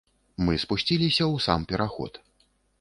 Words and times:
Мы 0.47 0.55
спусціліся 0.63 1.23
ў 1.27 1.45
сам 1.45 1.69
пераход. 1.75 2.13